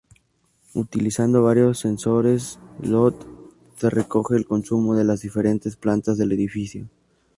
Utilizando 0.73 1.43
varios 1.43 1.77
sensores 1.77 2.57
IoT, 2.81 3.21
se 3.77 3.91
recoge 3.91 4.35
el 4.35 4.47
consumo 4.47 4.95
de 4.95 5.03
las 5.03 5.21
diferentes 5.21 5.75
plantas 5.75 6.17
del 6.17 6.31
edificio. 6.31 6.87